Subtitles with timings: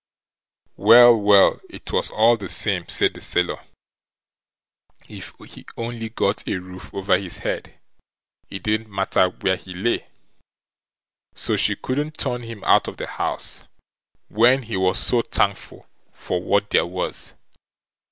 [0.77, 3.63] Well, well, it was all the same, said the sailor;
[5.07, 7.75] if he only got a roof over his head,
[8.49, 10.07] it didn't matter where he lay.
[11.35, 13.63] So she couldn't turn him out of the house,
[14.27, 17.35] when he was so thankful for what there was.